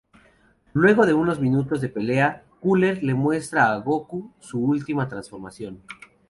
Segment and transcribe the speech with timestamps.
[0.73, 5.83] Luego de unos minutos de pelea, Cooler le muestra a Goku su última transformación.